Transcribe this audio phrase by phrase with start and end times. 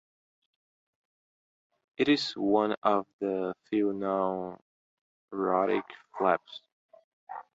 [1.97, 5.83] It is one of the few non-rhotic
[6.17, 6.61] flaps.